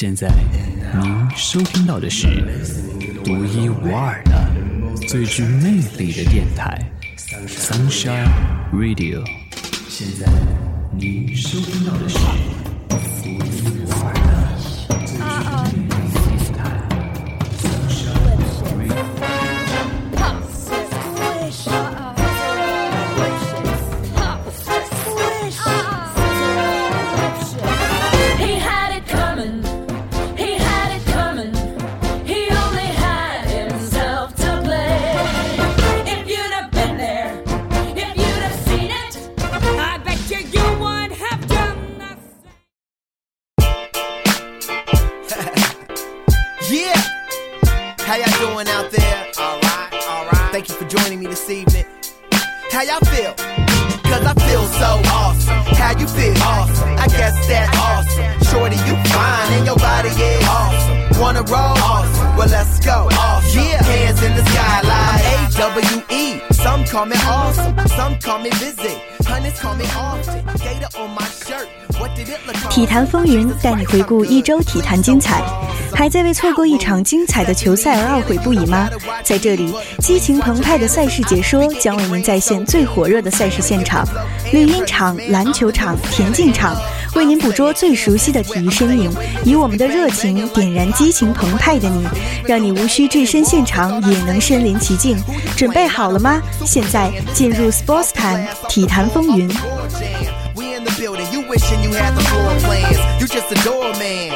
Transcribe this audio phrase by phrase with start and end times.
[0.00, 0.28] 现在
[1.02, 2.28] 您收听到的是
[3.24, 4.48] 独一无二的、
[5.08, 6.88] 最具魅力的电台
[7.48, 8.28] ，Sunshine
[8.72, 9.24] Radio。
[9.88, 10.30] 现在
[10.96, 12.16] 您收听到的是
[13.24, 13.77] 独一
[52.78, 53.34] How y'all feel?
[54.06, 55.74] Cause I feel so awesome.
[55.74, 56.32] How you feel?
[56.40, 56.90] Awesome.
[56.96, 58.54] I guess that's awesome.
[58.54, 61.20] Shorty, you fine and your body is awesome.
[61.20, 61.74] Wanna roll?
[61.74, 62.36] Awesome.
[62.36, 63.08] Well, let's go.
[63.10, 63.62] Awesome.
[63.62, 63.82] Yeah.
[63.82, 66.40] Hands in the sky like A-W-E.
[66.52, 67.74] Some call me awesome.
[67.88, 68.94] Some call me busy.
[69.26, 70.46] Hunters call me often.
[70.62, 71.66] Gator on my shirt.
[72.70, 75.42] 体坛风云带你回顾一周体坛精彩，
[75.92, 78.88] 还在为错过一场精彩的球赛而懊悔不已吗？
[79.24, 84.06] 在这里，激情澎湃的赛事解说将为您再现最火热的赛事现场，
[84.52, 86.76] 绿茵场、篮球场、田径场，
[87.14, 89.10] 为您捕捉最熟悉的体育身影，
[89.44, 92.06] 以我们的热情点燃激情澎湃的你，
[92.44, 95.16] 让你无需置身现场也能身临其境。
[95.56, 96.40] 准备好了吗？
[96.64, 99.48] 现在进入 Sports Time 体坛风云。
[103.28, 104.32] Just a doorman.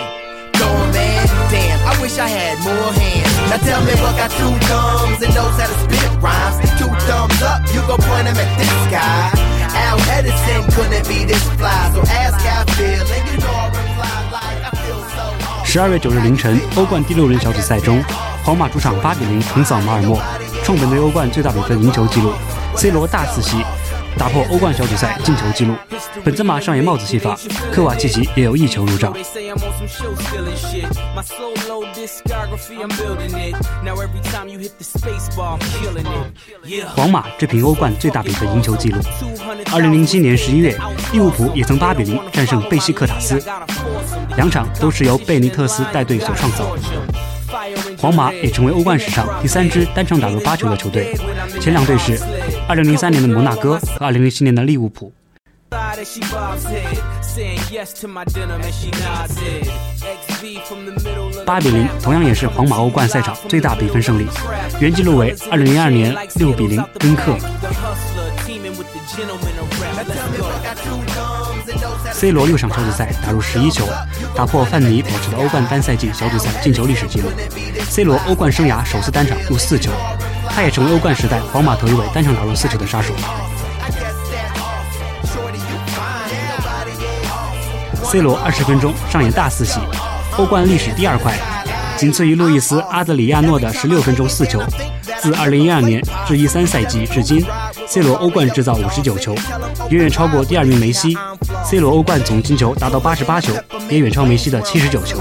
[0.52, 3.32] Doorman, damn, I wish I had more hands.
[3.50, 6.60] Now tell me what got two thumbs and knows how to spit rhymes.
[6.78, 9.32] Two thumbs up, you go point them at this guy.
[9.72, 13.66] Al Edison couldn't be this fly, so ask how I feel, and you know I
[13.72, 15.64] reply like I feel so awesome.
[15.64, 18.04] 十二月九日凌晨，欧冠第六轮小组赛中，
[18.44, 20.20] 皇马主场八比零横扫马尔默，
[20.64, 22.32] 创本队欧冠最大比分赢球纪录。
[22.76, 23.64] C 罗大四喜，
[24.16, 25.74] 打破欧冠小组赛进球纪录。
[26.24, 27.38] 本泽马上演帽子戏法，
[27.72, 29.14] 科瓦契奇也有一球入账。
[36.94, 39.00] 皇马追平欧冠最大比分赢球纪录。
[39.72, 40.76] 二零零七年十一月，
[41.12, 43.42] 利物浦也曾八比零战胜贝西克塔斯，
[44.36, 46.76] 两场都是由贝尼特斯带队所创造。
[47.98, 51.14] 皇马也成为欧冠史上第三支单场打入八球的球队，
[51.60, 52.18] 前两队是
[52.68, 55.12] 二零零三年的摩纳哥和二零零七年的利物浦。
[61.44, 64.26] 八比零同样也是皇马欧冠赛场最大比分胜利
[64.80, 67.36] 原记录为二零零二年六比零丁克。
[72.12, 73.86] C 罗六场小组赛打入十一球
[74.34, 77.28] 打破范尼保持的欧冠单赛季小组赛进球历史记录。
[77.88, 79.90] C 罗欧冠生涯首次单场入四球。
[80.54, 83.14] 他也成为欧冠时代皇马头一位单场打入四球的杀手。
[88.04, 89.80] C 罗二十分钟上演大四喜，
[90.36, 91.34] 欧冠历史第二快，
[91.96, 94.62] 仅次于路易斯·阿德里亚诺的十六分钟四球。
[95.18, 97.42] 自二零一二年至一三赛季至今
[97.86, 99.34] ，C 罗欧冠制造五十九球，
[99.88, 101.16] 远远超过第二名梅西。
[101.64, 103.54] C 罗欧冠总进球达到八十八球，
[103.88, 105.18] 也远超梅西的七十九球。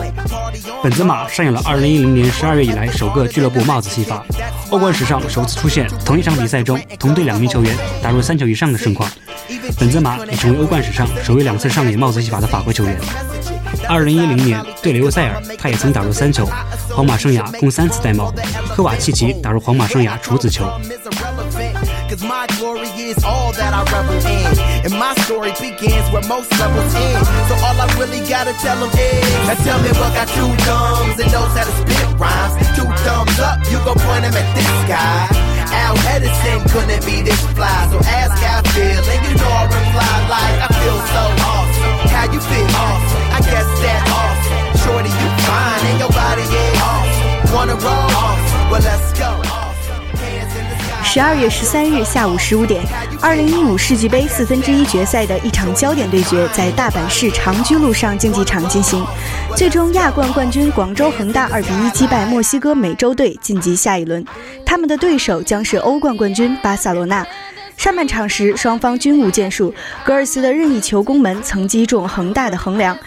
[0.83, 4.25] 本泽马上演了二零一零年十二月以来首个俱乐部帽子戏法，
[4.71, 9.09] 欧冠史上首次出现同一场比赛中同队两名球员打入三球以上的盛况。
[9.79, 12.97] 本泽马也成为欧冠史上首位两次上演帽子戏法的法国球员。
[13.87, 16.47] 二零一零年对雷欧塞尔，他也曾打入三球，
[16.89, 18.33] 皇马生涯共三次戴帽。
[18.69, 20.65] 科瓦契奇打入皇马生涯处子球。
[22.11, 24.51] Cause my glory is all that I revel in.
[24.83, 27.23] And my story begins where most levels end.
[27.47, 31.15] So all I really gotta tell them is, now tell me what got two thumbs
[31.23, 32.59] and knows how to spit rhymes.
[32.75, 35.23] Two thumbs up, you go point them at this guy.
[35.71, 37.71] Al Edison couldn't be this fly.
[37.95, 41.95] So ask how I feel, and you know I reply like I feel so awesome.
[42.11, 42.67] How you feel?
[42.75, 43.23] Awesome.
[43.31, 44.83] I guess that awesome.
[44.83, 47.55] Shorty, you fine and your body is awesome.
[47.55, 48.11] Wanna roll?
[48.19, 48.67] Awesome.
[48.67, 49.40] Well, let's go.
[51.13, 52.81] 十二月十三日下午十五点，
[53.19, 59.05] 二零一五世界杯四分之一决赛的一场焦点对决在大阪市长居路上竞技场进行，
[59.53, 64.25] 最终亚冠冠军广州恒大二比一击败墨西哥美洲队晋级下一轮，
[64.65, 67.27] 他们的对手将是欧冠冠军巴塞罗那。
[67.75, 69.73] 上半场时，双方均无建树，
[70.05, 72.97] 格尔斯的任意球攻门曾击中恒大的横梁。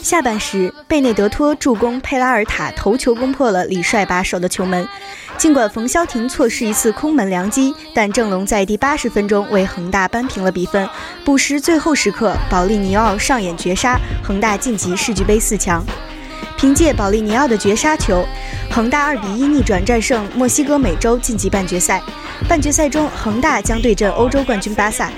[0.00, 4.88] 下半时，贝内德托助攻佩拉尔塔头球攻破了李帅把守的球门。
[5.36, 10.88] 尽管冯潇霆错失一次空门良机，但郑龙在第八十分钟为恒大扳平了比分。
[11.26, 15.84] 补时最后时刻，保利尼奥上演绝杀，恒大晋级世俱杯四强。
[16.58, 18.26] 凭借保利尼奥的绝杀球，
[18.68, 22.02] 恒大二比一逆转战胜墨西哥美洲，晋级半决赛。
[22.48, 25.08] 半决赛中，恒大将对阵欧洲冠军巴萨，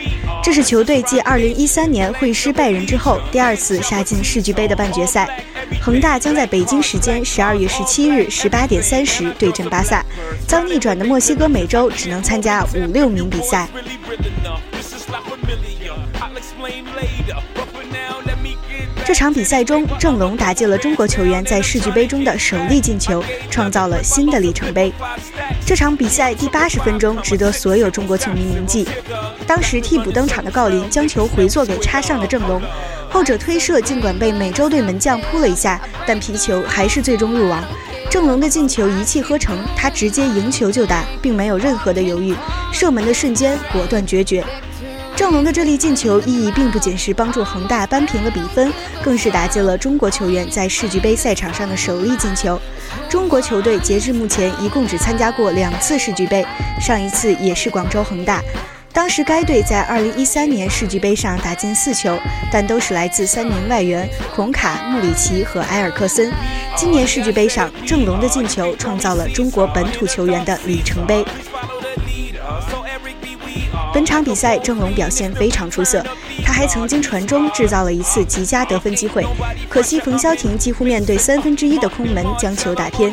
[0.43, 5.27] 这是球队继2013年会师拜仁之后第二次杀进世俱杯的半决赛。
[5.81, 10.05] 恒大将在北京时间12月17日18点30对阵巴萨，
[10.47, 13.67] 遭逆转的墨西哥美洲只能参加五六名比赛。
[19.11, 23.21] 这场比赛中，郑龙打进了中国球员在世俱杯中的首粒进球，
[23.51, 24.93] 创造了新的里程碑。
[25.67, 28.87] 这场比赛第八十分钟值得所有中国球迷铭记。
[29.49, 32.63] 当时替补登场的郜林将球回做给插上的郑龙，
[33.09, 37.65] 后者推射尽管被美洲队门将扑了一下，但皮球还是最终入网。
[38.09, 42.33] 郑龙的进球一气呵成，他直接迎球就打，并没有任何的犹豫，
[42.73, 44.45] 射门的瞬间果断决绝。
[45.21, 48.73] 郑龙的这粒进球意义并不仅是帮助恒大扳平了比分，
[49.05, 52.59] 更是打进了中国球员在世俱杯赛场上的首粒进球。
[53.07, 56.43] 中国球队截至目前一共只参加过两次世俱杯，
[56.81, 58.43] 上一次也是广州恒大，
[58.95, 62.19] 当时该队在2013年世俱杯上打进四球，
[62.51, 66.33] 但都是来自三名外援孔卡、穆里奇和埃尔克森。
[66.75, 71.23] 今年世俱杯上，郑龙的进球创造了中国本土球员的里程碑。
[74.01, 76.03] 本场比赛，郑龙表现非常出色，
[76.43, 79.23] 他还曾经传中制造了一次极佳得分机会，
[79.69, 83.13] 可惜冯潇霆几乎面对三分之一的空门将球打偏。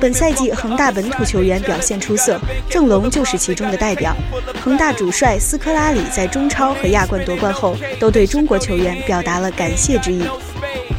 [0.00, 2.40] 本赛季恒大本土球员表现出色，
[2.70, 4.16] 郑龙就是其中的代表。
[4.64, 10.24] 恒大主帅斯科拉里在中超和亚冠夺冠后，都对中国球员表达了感谢之意。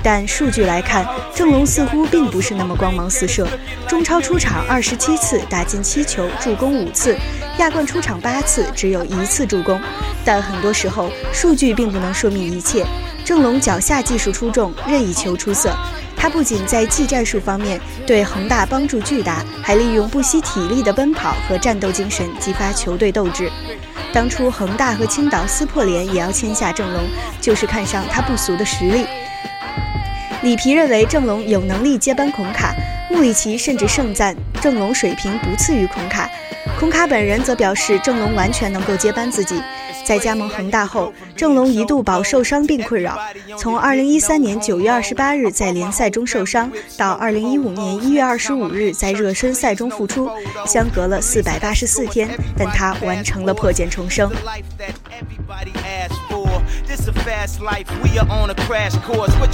[0.04, 3.48] 但数据来看，郑龙似乎并不是那么光芒四射。
[3.88, 7.16] 中超出场二十七次，打进七球，助攻五次；
[7.58, 9.80] 亚冠出场八次，只有一次助攻。
[10.26, 12.86] 但很多时候，数据并不能说明一切。
[13.24, 15.74] 郑龙脚下技术出众，任意球出色。
[16.18, 23.50] 他不仅在技战术方面对恒大帮助巨大，还利用不惜体力的奔跑和战斗精神激发球队斗志。
[24.14, 27.04] 当初恒大和青岛撕破脸也要签下郑龙，
[27.42, 29.06] 就是看上他不俗的实力。
[30.44, 32.76] 里皮认为郑龙有能力接班孔卡，
[33.10, 36.30] 穆里奇甚至盛赞郑龙水平不次于孔卡，
[36.78, 39.62] 孔卡本人则表示郑龙完全能够接班自己。
[40.04, 43.18] 在加盟恒大后，郑龙一度饱受伤病困扰，
[43.58, 50.30] 从2013年9月28日在联赛中受伤，到2015年1月25日在热身赛中复出，
[50.68, 54.30] 相隔了484天，但他完成了破茧重生。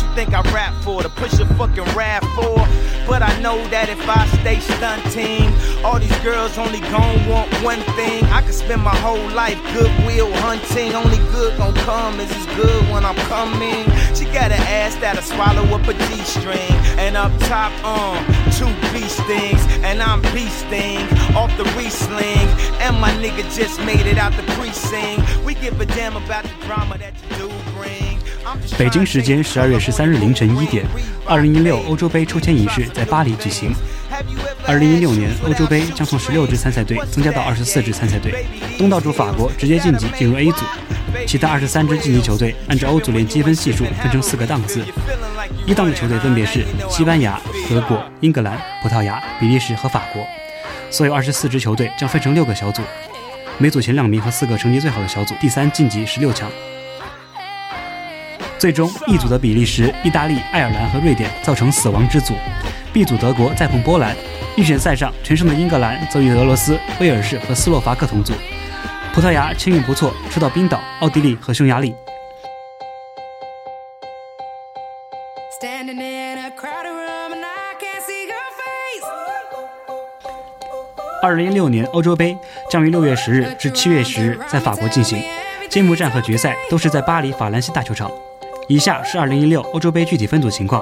[0.01, 1.01] You think I rap for?
[1.03, 2.67] To push a fucking rap for?
[3.07, 5.49] But I know that if I stay stunting,
[5.83, 8.23] all these girls only gon' want one thing.
[8.25, 10.93] I could spend my whole life goodwill hunting.
[10.93, 13.85] Only good gon' come is as good when I'm coming.
[14.13, 16.75] She got an ass that'll swallow up a G string.
[17.01, 18.23] And up top, um,
[18.53, 19.61] two beast things.
[19.83, 22.47] And I'm beasting off the re-sling.
[22.79, 25.25] And my nigga just made it out the precinct.
[25.43, 28.08] We give a damn about the drama that you do bring.
[28.77, 30.85] 北京时间十二月十三日凌晨一点，
[31.25, 33.73] 二零一六欧洲杯抽签仪式在巴黎举行。
[34.65, 38.45] 二零一六年欧洲杯将从十六支参赛队增加到二十四支参赛队，
[38.77, 40.65] 东道主法国直接晋级进入 A 组，
[41.25, 44.83] 其他二十三支晋级球队按照欧足联积分系数分成四个档次，
[45.65, 47.39] 一档的球队分别是西班牙、
[47.69, 50.25] 德国、英格兰、葡萄牙、比利时和法国。
[50.91, 52.81] 所有二十四支球队将分成六个小组，
[53.57, 56.49] 每组前两名和四个成绩最好的小组第三晋级十六强。
[58.59, 62.33] 最终，E 组的比利时、意大利、爱尔兰和瑞典造成死亡之组
[62.91, 64.13] ，B 组德国再碰波兰。
[64.57, 68.33] 预选赛上，全胜的英格兰则与俄罗斯、威尔士和斯洛伐克同组。
[69.13, 71.95] 葡萄牙签运不错，吃到冰岛、奥地利和匈牙利。
[81.23, 82.37] 二零一六年欧洲杯
[82.69, 85.23] 将于六月十日至七月十日在法国进行，
[85.69, 88.11] 揭幕战和决赛都是在巴黎法兰西大球场。
[88.69, 90.79] 以下是二零一六欧洲杯具体分组情况。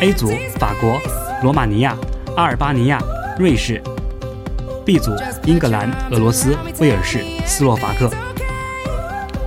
[0.00, 1.00] A 组法国、
[1.42, 1.96] 罗马尼亚、
[2.36, 3.02] 阿尔巴尼亚、
[3.36, 3.82] 瑞士
[4.86, 5.10] ；B 组
[5.44, 8.08] 英格兰、俄罗斯、威尔士、斯洛伐克。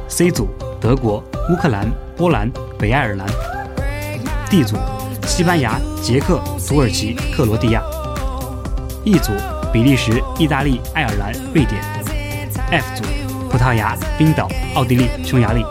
[0.10, 0.50] ；C 组
[0.82, 3.26] 德国、乌克兰、波兰、北爱尔兰。
[4.50, 4.76] ；D 组
[5.26, 7.82] 西班牙、捷克、土耳其、克罗地亚。
[9.06, 9.32] ；E 组
[9.72, 11.82] 比利时、意大利、爱尔兰、瑞典。
[12.70, 13.23] ；F 组
[13.54, 15.64] 葡萄牙冰岛奥地利匈牙利。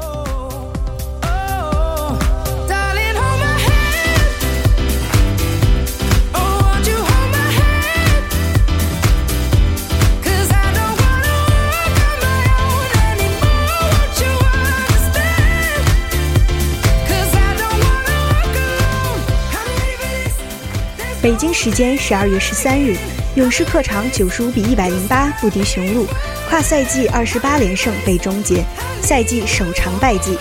[21.21, 22.97] 北京时间十二月十三日
[23.35, 26.07] 勇士客场九十五比一百零八不敌雄鹿，
[26.51, 28.63] 跨赛季二十八连胜被终结，
[29.01, 30.37] 赛季首场败绩。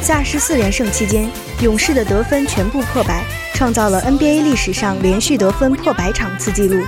[0.00, 1.28] 在二十四连胜期间，
[1.60, 6.80] 勇士的得分全部破百，创造了 NBA 历史上连续得分破百场次纪录。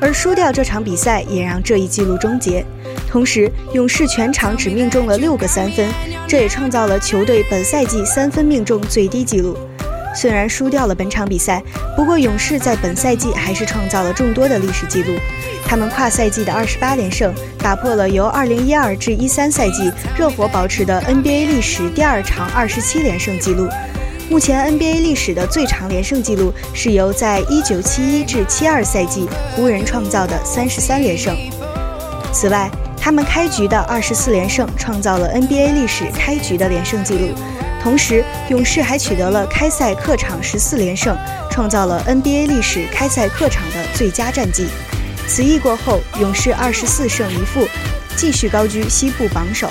[0.00, 2.66] 而输掉这场比赛也让这一纪录终结。
[3.08, 5.88] 同时，勇士全场只命中了六个三分，
[6.26, 9.56] 这也创造了球队本赛季三分命中最低纪录。
[10.16, 11.62] 虽然输掉了本场比赛，
[11.94, 15.12] 不过勇士在本赛季还是创造了众多的历史纪录。
[15.66, 23.68] 他们跨赛季的二十八连胜，打破了由二零一二至一三赛季热火保持的 NBA 历史第二长二十七连胜纪录。
[24.30, 31.36] 目前 NBA 历史的最长连胜纪录是由在一九七一至七二赛季湖人创造的三十三连胜。
[32.32, 37.28] 此外，他们开局的二十四连胜创造了 NBA 历史开局的连胜纪录。
[37.86, 41.16] 同时，勇士还取得了开赛客场十四连胜，
[41.48, 44.66] 创造了 NBA 历史开赛客场的最佳战绩。
[45.28, 47.68] 此役过后，勇士二十四胜一负，
[48.16, 49.70] 继续高居西部榜首。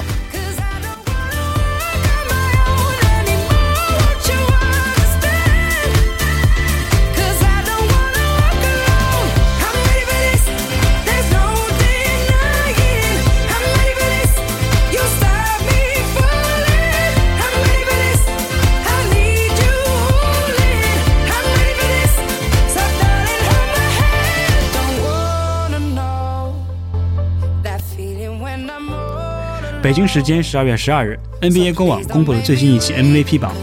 [29.81, 33.53] 北京时间十二月十二日，NBA 官网公布了最新一期 MVP 榜，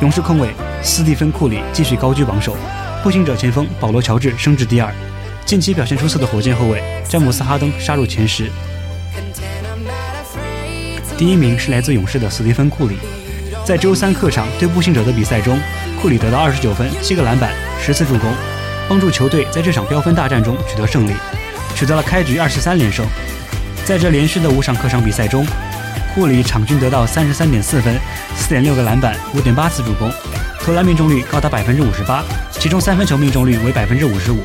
[0.00, 0.50] 勇士控卫
[0.82, 2.54] 斯蒂芬·库里继续高居榜首，
[3.02, 4.92] 步行者前锋保罗·乔治升至第二，
[5.46, 8.50] 近期表现出色的火箭后卫詹姆斯·哈登杀入前十。
[11.16, 12.96] 第一名是来自勇士的斯蒂芬·库里，
[13.64, 15.58] 在周三客场对步行者的比赛中，
[16.00, 18.30] 库里得到二十九分、七个篮板、十次助攻，
[18.88, 21.12] 帮助球队在这场飙分大战中取得胜利，
[21.74, 23.06] 取得了开局二十三连胜。
[23.84, 25.44] 在这连续的五场客场比赛中，
[26.14, 27.98] 库里场均得到三十三点四分、
[28.36, 30.10] 四点六个篮板、五点八次助攻，
[30.60, 32.22] 投篮命中率高达百分之五十八，
[32.52, 34.38] 其中三分球命中率为百分之五十五。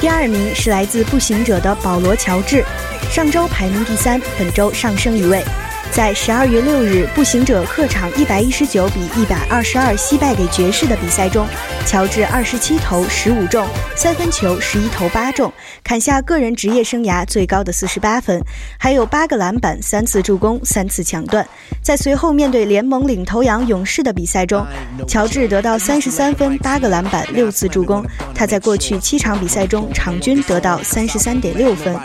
[0.00, 2.64] 第二名是来自步行者的保罗·乔治，
[3.10, 5.44] 上周排名第三，本周上升一位。
[5.92, 11.46] 在十二月六日，步行者客场一百一十九比一百二十二惜败给爵士的比赛中，
[11.86, 13.66] 乔治二十七投十五中，
[13.96, 15.50] 三分球十一投八中，
[15.82, 18.38] 砍下个人职业生涯最高的四十八分，
[18.78, 21.46] 还有八个篮板、三次助攻、三次抢断。
[21.82, 24.66] 在随后面对联盟领头羊勇士的比赛中，
[25.08, 28.04] 乔治得到三十三分、八个篮板、六次助攻。
[28.34, 31.96] 他在过去七场比赛中场均得到三十三点六分。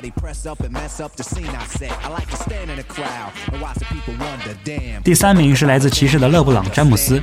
[5.03, 7.21] 第三名是来自骑士的勒布朗·詹姆斯，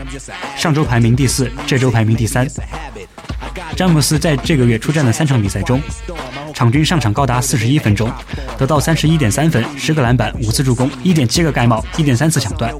[0.56, 2.46] 上周排名第四，这周排名第三。
[3.76, 5.80] 詹姆斯在这个月出战的三场比赛中，
[6.52, 8.10] 场均上场高达四十一分钟，
[8.56, 12.72] 得到三十一点三分、十个篮板、五次助攻、一点七个盖帽、一点三次抢断。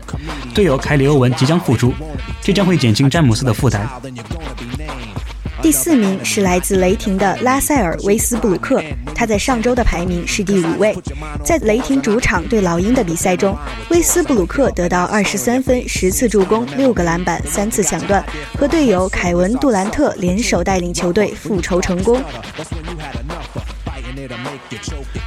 [0.55, 1.95] 队友凯里·欧文即将复出，
[2.43, 3.89] 这将会减轻詹姆斯的负担。
[5.61, 8.83] 第四名是来自雷霆的拉塞尔·威斯布鲁克，
[9.15, 10.97] 他在上周的排名是第五位。
[11.45, 13.57] 在雷霆主场对老鹰的比赛中，
[13.91, 18.25] 威斯布鲁克得到二十三分、十次助攻、六个篮板、三次抢断，
[18.57, 22.23] 和队友凯文·杜兰特联手带领球队复仇成功。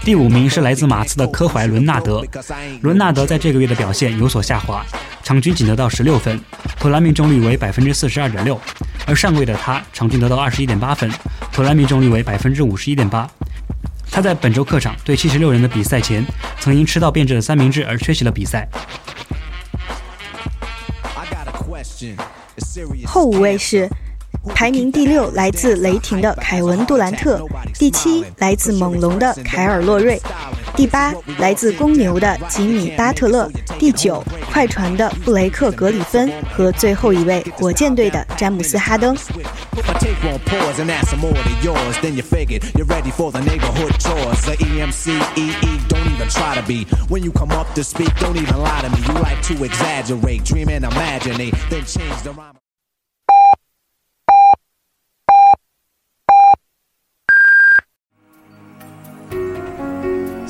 [0.03, 2.23] 第五名是来自马刺的科怀伦纳德。
[2.81, 4.85] 伦纳德在这个月的表现有所下滑，
[5.23, 6.39] 场均仅得到十六分，
[6.79, 8.59] 投篮命中率为百分之四十二点六。
[9.05, 11.11] 而上个月的他场均得到二十一点八分，
[11.51, 13.29] 投篮命中率为百分之五十一点八。
[14.09, 16.25] 他在本周客场对七十六人的比赛前，
[16.59, 18.67] 曾因吃到变质的三明治而缺席了比赛。
[23.05, 23.89] 后五位是
[24.49, 27.39] 排名第六来自雷霆的凯文·杜兰特，
[27.75, 30.19] 第七来自猛龙的凯尔·洛瑞，
[30.75, 39.15] 第八来自公牛的吉米·巴特勒，第九快船的布雷克·格里芬和最后一位火箭队的詹姆斯·哈登。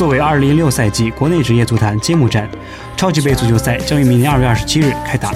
[0.00, 2.48] 作为2006赛季国内职业足坛揭幕战，
[2.96, 5.30] 超级杯足球赛将于明年2月27日开打。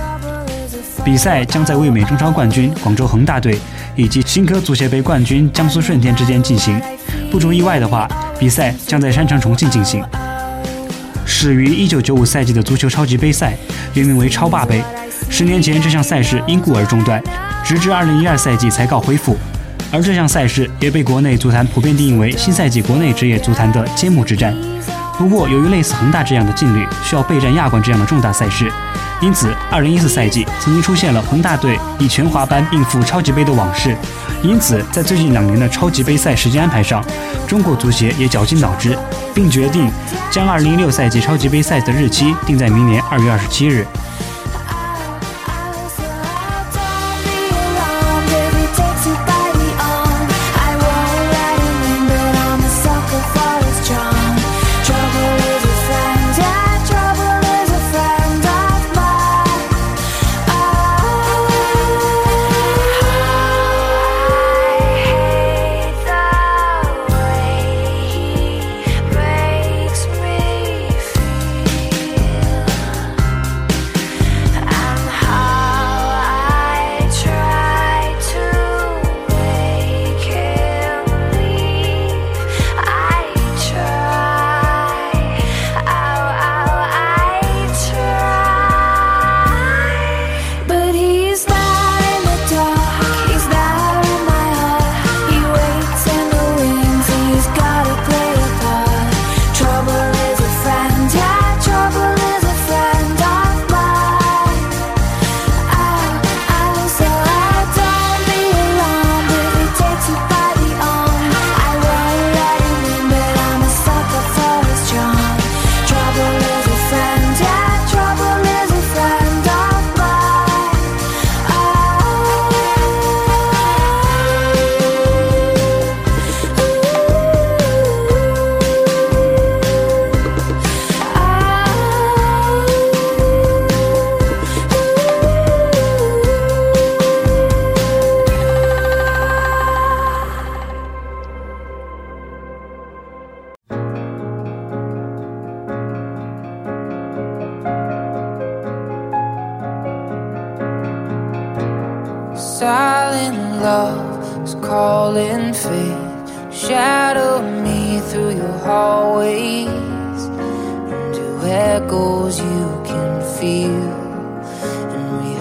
[1.04, 3.58] 比赛将在卫冕中超冠军广州恒大队
[3.94, 6.80] 以及新科足协杯冠军江苏舜天之间进行。
[7.30, 8.08] 不出意外的话，
[8.40, 10.02] 比赛将在山城重庆进行。
[11.26, 13.54] 始于1995赛季的足球超级杯赛，
[13.92, 14.82] 原名为超霸杯。
[15.28, 17.22] 十年前，这项赛事因故而中断，
[17.62, 19.36] 直至2012赛季才告恢复。
[19.94, 24.52] 而这项赛事也被国内足坛普遍定义为新赛季国内职业足坛的揭幕之战。
[25.16, 28.68] 不过，由于类似恒大这样的劲旅需要备战亚冠这样的重大赛事，
[29.20, 33.96] 因此2014赛季曾经出现了恒大队以全华班应付超级杯的往事。
[34.42, 37.00] 因此，在最近两年的超级杯赛时间安排上，
[37.46, 38.98] 中国足协也绞尽脑汁，
[39.32, 39.88] 并决定
[40.28, 43.86] 将2016赛季超级杯赛的日期定在明年2月27日。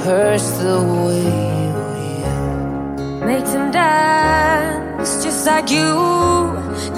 [0.05, 1.23] Rehearse the way
[1.63, 3.25] you heal.
[3.25, 5.93] Make them dance just like you,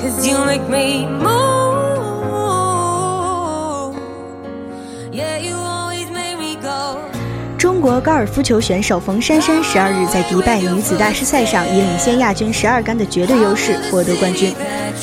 [0.02, 1.24] cause you make me move.
[5.14, 5.65] Yeah, you
[7.86, 14.52] 国高尔夫球选手冯珊珊十二日在迪拜女子大师赛上以领先亚军十二杆的绝对优势获得冠军。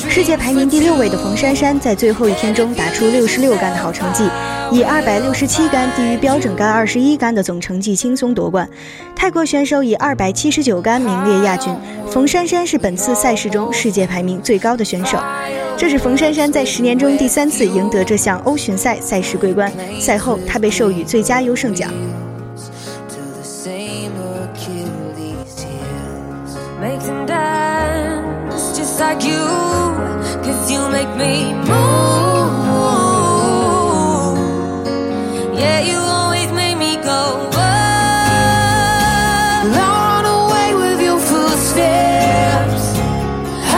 [0.09, 4.29] 世界排名第六位的冯珊珊在最后一天中打出六十六杆的好成绩，
[4.69, 8.69] 以二百六十七杆低于标准杆二十一杆的总成绩轻松夺冠。
[9.15, 11.73] 泰国选手以二百七十九杆名列亚军。
[12.11, 15.17] 冯珊珊是本次赛事中世界排名最高的选手，
[15.77, 19.71] 这是冯珊珊在十年中第三次赢得这项欧巡赛赛事桂冠。
[20.01, 21.89] 赛后，她被授予最佳优胜奖。
[26.83, 29.45] Make them dance just like you,
[30.43, 31.69] cause you make me move.
[35.57, 37.21] Yeah, you always make me go.
[39.79, 42.85] Run away with your footsteps.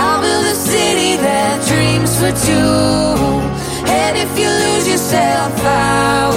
[0.02, 2.82] I'll build a city that dreams for two.
[3.88, 6.35] And if you lose yourself, I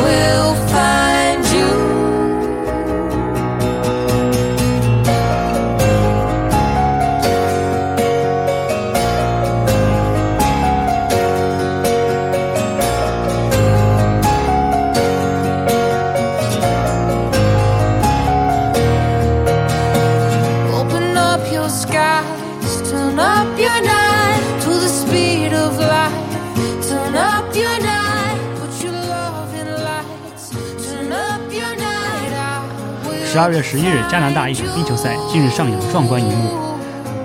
[33.31, 36.51] 十二月十一日，加拿大一场冰球赛近日上演了壮观一幕：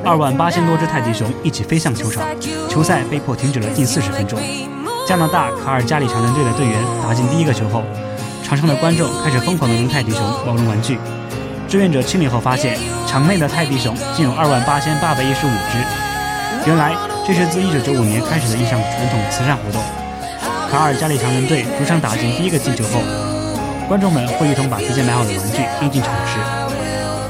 [0.06, 2.24] 二万八千多只泰迪熊一起飞向球场，
[2.70, 4.38] 球赛被迫停止了近四十分钟。
[5.08, 7.84] 加拿大卡尔加里长人队的队员打进第一个球后，
[8.44, 11.00] 场上的观众开始疯狂的扔泰迪熊、毛绒玩具。
[11.68, 12.78] 志愿者清理后发现，
[13.08, 15.78] 场内的泰迪熊竟有二万八千八百一十五只。
[16.66, 16.96] 原来
[17.28, 19.82] 这是自一九九五年开始的一项传统慈善活动。
[20.72, 23.02] 卡尔加里强人队主场打进第一个进球后，
[23.88, 26.40] 观众们会一同把提前买好的玩具扔进场池，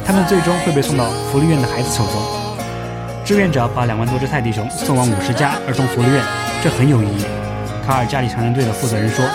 [0.05, 2.21] 他们最终会被送到福利院的孩子手中。
[3.25, 6.23] 志愿者把两万多只泰迪熊送往五十家儿童福利院，
[6.63, 7.25] 这很有意义。
[7.87, 9.25] 卡尔加里强人队的负责人说：“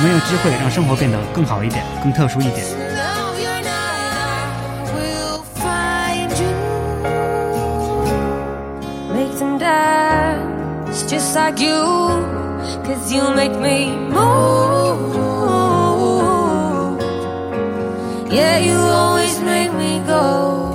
[0.00, 2.64] 能有机会让生活变得更好一点，更特殊一点。”
[11.08, 11.80] Just like you.
[12.84, 15.16] Cause you make me move.
[18.30, 20.67] Yeah, you always make me go.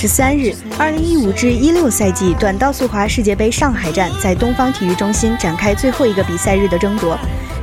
[0.00, 7.18] 十三日，二零一五至一六赛季短道速滑世界杯上海站在东方体育中心展开最后一个比赛日的争夺。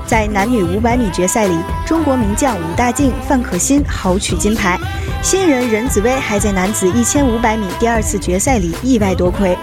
[0.05, 4.77] 在男女五百米决赛里，中国名将武大靖、范可新豪取金牌，
[5.23, 9.57] 新人任子威还在男子一千五百米第二次决赛里意外夺魁。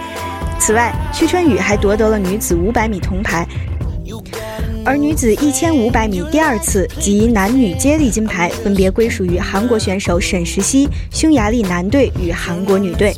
[0.59, 3.47] 此外，屈春雨还夺得了女子五百米铜牌，
[4.85, 13.11] 而女子一千五百米第二次及男女接力金牌分别归属于韩国选手沈石溪、匈牙利男队与韩国女队。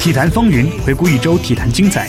[0.00, 2.08] 体坛风云，回顾一周体坛精彩，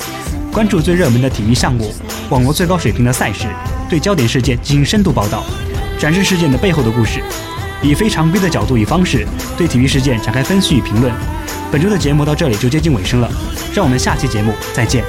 [0.49, 1.93] 关注最热门的体育项目，
[2.29, 3.47] 网络最高水平的赛事，
[3.89, 5.43] 对焦点事件进行深度报道，
[5.99, 7.21] 展示事件的背后的故事，
[7.83, 9.27] 以非常规的角度与方式
[9.57, 11.13] 对体育事件展开分析与评论。
[11.69, 13.29] 本周的节目到这里就接近尾声了，
[13.75, 15.03] 让我们下期节目再见。